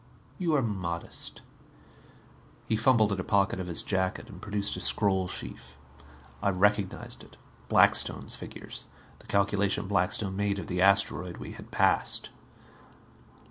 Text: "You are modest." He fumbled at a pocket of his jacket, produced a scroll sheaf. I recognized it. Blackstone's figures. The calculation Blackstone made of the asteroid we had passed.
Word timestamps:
"You 0.39 0.55
are 0.55 0.63
modest." 0.63 1.43
He 2.65 2.75
fumbled 2.75 3.11
at 3.11 3.19
a 3.19 3.23
pocket 3.23 3.59
of 3.59 3.67
his 3.67 3.83
jacket, 3.83 4.41
produced 4.41 4.75
a 4.75 4.81
scroll 4.81 5.27
sheaf. 5.27 5.77
I 6.41 6.49
recognized 6.49 7.23
it. 7.23 7.37
Blackstone's 7.69 8.35
figures. 8.35 8.87
The 9.19 9.27
calculation 9.27 9.87
Blackstone 9.87 10.35
made 10.35 10.57
of 10.57 10.65
the 10.65 10.81
asteroid 10.81 11.37
we 11.37 11.51
had 11.51 11.69
passed. 11.69 12.31